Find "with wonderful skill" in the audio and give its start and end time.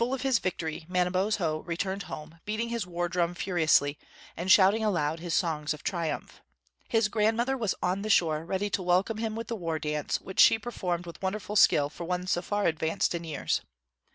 11.05-11.87